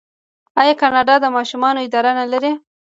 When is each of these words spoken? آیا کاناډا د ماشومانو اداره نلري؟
آیا 0.61 0.73
کاناډا 0.81 1.15
د 1.21 1.25
ماشومانو 1.37 1.83
اداره 1.87 2.11
نلري؟ 2.19 2.51